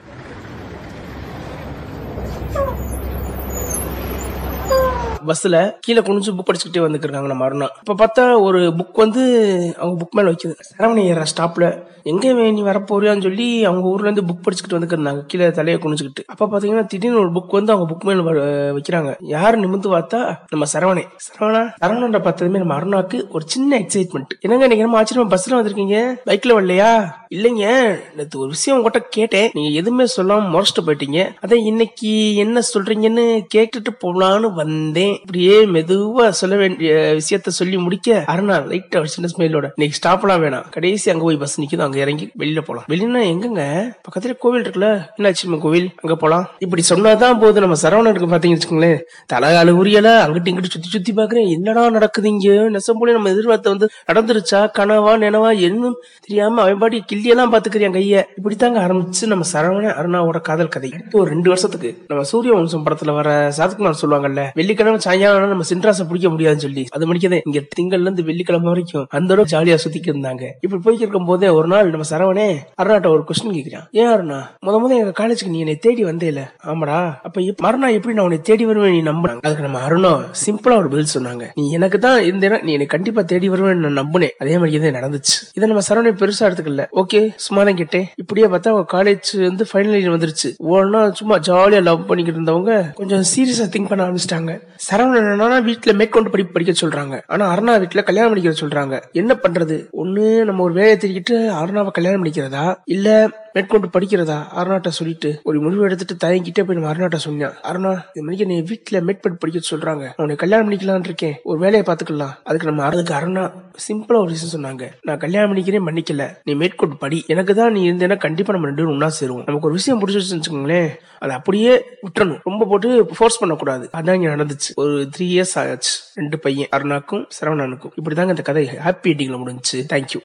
பஸ்ல 5.28 5.72
கீழே 5.80 6.00
குனிஞ்சு 6.00 6.38
புக் 6.38 6.54
படிச்சுக்கிட்டே 6.54 6.78
வந்துருக்காங்க 6.78 7.26
நம்ம 7.26 7.50
அருணா. 7.50 7.68
இப்ப 7.88 8.06
பார்த்தா 8.06 8.42
ஒரு 8.42 8.60
புக் 8.60 8.94
வந்து 8.94 9.76
அவங்க 9.78 10.06
புக் 10.06 10.16
மேல 10.16 10.32
வைக்குது. 10.32 10.56
சரவணி 10.78 11.04
ஏற 11.04 11.24
ஸ்டாப்ல 11.38 11.92
எங்க 12.04 12.34
நீ 12.34 12.62
வரப்போறியான்னு 12.62 13.22
சொல்லி 13.22 13.66
அவங்க 13.66 13.88
ஊர்ல 13.88 14.10
இருந்து 14.10 14.34
புக் 14.34 14.38
படிச்சுக்கிட்டு 14.38 14.82
வந்துருந்தாங்க 14.82 15.22
கீழே 15.22 15.52
தலையை 15.52 15.82
குனிஞ்சுக்கிட்டு. 15.82 16.24
அப்ப 16.26 16.46
பாத்தீங்கன்னா 16.46 16.86
திடீர்னு 16.86 17.20
ஒரு 17.20 17.32
புக் 17.32 17.48
வந்து 17.48 17.74
அவங்க 17.74 17.94
புக் 17.94 18.04
மேல 18.04 18.22
வ- 18.22 18.78
வைக்கிறாங்க. 18.78 19.16
யாரு 19.20 19.60
நிமிந்து 19.60 19.98
பார்த்தா 19.98 20.36
நம்ம 20.50 20.66
சரவணே. 20.74 21.04
சரவணா 21.40 21.72
சரவணன்ற 21.82 22.22
பார்த்ததுமே 22.22 22.58
நம்ம 22.58 22.80
அருணாக்கு 22.80 23.28
ஒரு 23.30 23.44
சின்ன 23.48 23.80
எக்ஸைட்மெண்ட் 23.80 24.28
என்னங்க 24.40 24.68
நீங்க 24.68 24.84
நம்ம 24.84 25.02
ஆச்சரியமா 25.02 25.38
பஸ்ல 25.38 25.52
வந்திருக்கீங்க? 25.52 26.16
பைக்ல 26.26 26.50
வரலையா? 26.50 27.12
இல்லைங்க. 27.36 28.00
நேற்று 28.16 28.40
ஒரு 28.40 28.50
விஷயம் 28.50 28.80
உங்ககிட்ட 28.80 29.08
கேட்டேன். 29.10 29.50
நீங்க 29.54 29.70
எதுவுமே 29.70 30.04
சொல்லாம 30.04 30.48
முறைச்சிட்டு 30.48 30.86
போயிட்டீங்க. 30.86 31.30
அதான் 31.48 31.66
இன்னைக்கு 31.66 32.36
என்ன 32.36 32.62
சொல்றீங்கன்னு 32.74 33.44
கேட்டுட்டு 33.56 33.90
போலான்னு 34.04 34.54
வந்தேன். 34.54 35.13
இப்படியே 35.20 35.66
மெதுவா 35.66 36.30
சொல்ல 36.30 36.56
வேண்டிய 36.56 36.94
விஷயத்த 36.94 37.48
சொல்லி 37.48 37.78
முடிக்க 37.78 38.24
அருணா 38.28 38.72
லைட்டா 38.72 38.98
ஒரு 38.98 39.08
சின்ன 39.08 39.30
ஸ்மைலோட 39.38 39.70
இன்னைக்கு 39.76 40.10
ஸ்டாப்லாம் 40.10 40.42
வேணாம். 40.44 40.70
கடைசி 40.70 41.12
அங்க 41.12 41.24
போய் 41.24 41.38
பஸ் 41.38 41.62
நிக்குது 41.62 41.82
அங்க 41.82 41.98
இறங்கி 41.98 42.32
வெளியில 42.40 42.62
போலாம். 42.62 42.84
வெளியினா 42.90 43.22
எங்கங்க? 43.28 43.92
பக்கத்துல 44.02 44.38
கோவில் 44.38 44.62
இருக்குல்ல. 44.62 45.08
என்னாச்சு 45.18 45.60
கோவில்? 45.60 45.90
அங்க 46.02 46.16
போலாம். 46.16 46.50
இப்படி 46.60 46.84
சொன்னாதான் 46.90 47.40
போது 47.40 47.60
நம்ம 47.60 47.76
சரவணனுக்கு 47.82 48.32
பாத்தீங்கன்னு 48.34 48.62
வச்சுக்கோங்களேன். 48.62 49.00
தலைகால 49.34 49.72
உரியல 49.72 50.10
அங்கிட்டு 50.26 50.52
இங்கிட்டு 50.52 50.64
சுத்தி 50.64 50.88
சுத்தி 50.88 51.14
பாக்குறேன். 51.14 51.50
என்னடா 51.50 51.90
நடக்குது 51.90 52.30
இங்க? 52.30 52.54
நெசம் 52.54 53.00
போல 53.00 53.12
நம்ம 53.12 53.30
எதிர்பார்த்த 53.30 53.70
வந்து 53.70 53.90
நடந்துருச்சா? 54.14 54.70
கனவா 54.80 55.14
நினவா 55.24 55.60
என்னும் 55.60 55.96
தெரியாம 56.28 56.62
அவன் 56.62 56.78
பாட்டி 56.78 57.04
கிள்ளியெல்லாம் 57.14 57.52
பாத்துக்கிறியான் 57.52 57.98
கைய? 57.98 58.24
இப்படித்தாங்க 58.44 58.80
ஆரம்பிச்சு 58.86 59.26
நம்ம 59.26 59.46
சரவண 59.54 59.92
அருணாவோட 60.02 60.42
காதல் 60.42 60.68
கதை. 60.68 60.90
அடுத்து 60.94 61.20
ஒரு 61.20 61.30
ரெண்டு 61.30 61.50
வருஷத்துக்கு 61.50 62.04
நம்ம 62.08 62.24
சூரிய 62.24 62.54
வம்சம் 62.54 62.86
படத்துல 62.86 63.14
வர 63.14 63.54
சாதுக்குமார் 63.58 63.94
சொல்லுவாங்கல்ல 64.02 64.48
வெள்ளிக்கிழமை 64.54 65.00
சாயங்காலம் 65.04 65.54
நம்ம 65.54 65.68
சின்ராசை 65.72 66.06
பிடிக்க 66.10 66.28
முடியாதுன்னு 66.34 66.66
சொல்லி 66.66 66.84
அது 66.96 67.08
மணிக்கதே 67.10 67.40
இங்க 67.48 67.60
திங்கள்ல 67.78 68.08
இருந்து 68.08 68.28
வெள்ளிக்கிழமை 68.30 68.70
வரைக்கும் 68.72 69.06
அந்த 69.18 69.30
அளவுக்கு 69.34 69.54
ஜாலியா 69.56 69.78
சுத்திக்கு 69.84 70.12
இருந்தாங்க. 70.14 70.44
இப்படி 70.64 70.82
போய்க்கு 70.86 71.04
இருக்கும் 71.06 71.30
போதே 71.30 71.50
ஒரு 71.60 71.68
நாள் 71.74 71.92
நம்ம 71.94 72.08
சரவணே 72.12 72.48
அருணாட்ட 72.82 73.10
ஒரு 73.16 73.24
கொஸ்டின் 73.30 73.56
கேக்குறான். 73.58 73.88
ஏன் 74.02 74.12
அருணா 74.14 74.40
முத 74.66 74.76
முத 74.84 74.94
எங்க 75.02 75.14
காலேஜுக்கு 75.22 75.54
நீ 75.56 75.62
என்னை 75.66 75.76
தேடி 75.86 76.04
வந்தேல? 76.10 76.42
ஆமாடா 76.72 77.00
அப்ப 77.28 77.46
மறுநாள் 77.66 77.96
எப்படி 77.98 78.16
நான் 78.18 78.28
உன்னை 78.30 78.40
தேடி 78.50 78.64
வருவேன் 78.70 78.96
நீ 78.98 79.02
நம்பினாங்க 79.12 79.46
அதுக்கு 79.48 79.68
நம்ம 79.68 79.82
அருணா 79.88 80.14
சிம்பிளா 80.44 80.78
ஒரு 80.82 80.92
பதில் 80.94 81.14
சொன்னாங்க. 81.16 81.44
நீ 81.60 81.66
எனக்கு 81.78 82.00
தான் 82.06 82.20
இருந்தேன்னா 82.30 82.60
நீ 82.68 82.72
என்னை 82.78 82.88
கண்டிப்பா 82.96 83.24
தேடி 83.32 83.50
வருவேன் 83.54 83.84
நான் 83.86 84.00
நம்பினேன். 84.02 84.34
அதே 84.44 84.56
மாதிரி 84.62 84.82
தான் 84.86 84.98
நடந்துச்சு. 85.00 85.36
இதை 85.58 85.68
நம்ம 85.72 85.84
சரவணை 85.90 86.14
பெருசா 86.22 86.48
எடுத்துக்கல. 86.50 86.86
ஓகே 87.02 87.22
சும்மா 87.46 87.64
தான் 87.68 87.80
கேட்டேன். 87.82 88.06
இப்படியே 88.24 88.48
பார்த்தா 88.54 88.74
அவங்க 88.74 88.88
காலேஜ் 88.96 89.32
வந்து 89.48 89.66
ஃபைனல் 89.72 89.98
இயர் 90.00 90.16
வந்துருச்சு. 90.16 90.52
ஒன்னா 90.76 91.02
சும்மா 91.20 91.38
ஜாலியா 91.50 91.82
லவ் 91.90 92.08
பண்ணிக்கிட்டு 92.10 92.40
இருந்தவங்க 92.40 92.74
கொஞ்சம் 93.00 93.26
சீரியஸா 93.34 93.68
திங்க் 93.76 93.92
பண்ண 93.92 94.08
ஆரம்பிச்சிட்டாங்க. 94.08 94.54
சரவணன் 94.94 95.28
என்னன்னா 95.28 95.58
வீட்டுல 95.68 95.94
மேற்கொண்டு 95.94 96.30
படிப்பு 96.30 96.52
படிக்க 96.52 96.88
சொல்றாங்க. 96.88 97.22
ஆனா 97.28 97.56
அருணா 97.56 97.74
வீட்டுல 97.84 98.04
கல்யாணம் 98.04 98.34
பண்ணிக்க 98.34 98.66
சொல்றாங்க. 98.66 99.02
என்ன 99.12 99.34
பண்றது? 99.34 99.86
ஒண்ணு 100.04 100.44
நம்ம 100.44 100.64
ஒரு 100.64 100.74
வேலையை 100.74 100.98
தெரிவிக்கிட்டு 100.98 101.32
அருணாவை 101.32 101.92
கல்யாணம் 101.92 102.26
பண்ணிக்கிறதா? 102.26 102.76
இல்ல 102.86 103.30
மேற்கொண்டு 103.54 103.88
படிக்கிறதா? 103.88 104.44
அருணாட்ட 104.56 104.88
சொல்லிட்டு 104.88 105.42
ஒரு 105.44 105.62
முடிவு 105.62 105.84
எடுத்துட்டு 105.84 106.28
தயங்கிட்டே 106.28 106.64
போய் 106.64 106.76
நம்ம 106.76 106.94
அருணாட்ட 106.94 107.16
சொன்னேன் 107.16 107.50
அருணா 107.64 107.92
இது 108.14 108.24
மணிக்கு 108.24 108.46
நீ 108.46 108.62
வீட்டுல 108.62 109.02
மேற்படி 109.02 109.36
படிக்க 109.40 109.76
சொல்றாங்க. 109.76 110.10
உன்னை 110.18 110.36
கல்யாணம் 110.36 110.72
பண்ணிக்கலாம்னு 110.72 111.04
இருக்கேன். 111.04 111.36
ஒரு 111.44 111.60
வேலையை 111.60 111.84
பாத்துக்கலாம் 111.88 112.34
அதுக்கு 112.44 112.68
நம்ம 112.68 112.84
அதுக்கு 112.84 113.14
அருணா 113.14 113.52
சிம்பிளா 113.88 114.20
ஒரு 114.20 114.32
விஷயம் 114.32 114.54
சொன்னாங்க. 114.56 114.84
நான் 115.02 115.18
கல்யாணம் 115.18 115.56
பண்ணிக்கிறேன் 115.56 115.88
பண்ணிக்கல 115.90 116.30
நீ 116.44 116.54
மேற்கொண்டு 116.54 116.98
படி. 116.98 117.24
எனக்கு 117.28 117.56
தான் 117.56 117.72
நீ 117.72 117.92
இருந்தேன்னா 117.92 118.18
கண்டிப்பா 118.18 118.54
நம்ம 118.54 118.68
ரெண்டு 118.68 118.92
ஒன்னா 118.92 119.12
சேருவோம். 119.20 119.46
நமக்கு 119.46 119.68
ஒரு 119.68 119.74
விஷயம் 119.74 120.08
பிடிச்சிருச்சுன்னு 120.08 120.42
வச்சுக்கோங்களேன். 120.42 120.90
அதை 121.20 121.36
அப்படியே 121.36 121.86
விட்டுறணும். 122.06 122.40
ரொம்ப 122.44 122.66
போட்டு 122.66 123.06
ஃபோர்ஸ் 123.06 123.40
பண்ணக்கூடாது. 123.40 123.90
அதான் 123.98 124.14
இங்க 124.14 124.36
நடந்துச்சு. 124.36 124.72
ஒரு 124.84 125.10
த்ரீ 125.18 125.22
இயர்ஸ் 125.22 125.56
ஆச்சு. 125.56 125.94
ரெண்டு 126.16 126.40
பையன் 126.40 126.68
அருணாக்கும் 126.72 127.26
சரவணனுக்கும். 127.40 127.94
இப்படிதாங்க 128.02 128.34
இந்த 128.34 128.42
கதை 128.42 128.66
ஹாப்பி 128.86 129.08
எண்டிங்ல 129.12 129.40
முடிஞ்சுச்சு. 129.44 129.80
தேங்க்யூ 129.92 130.20